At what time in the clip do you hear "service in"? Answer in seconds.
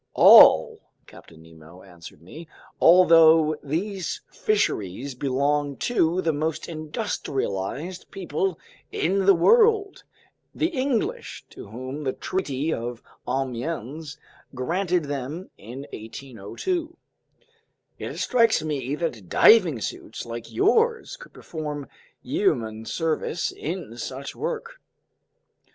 22.85-23.95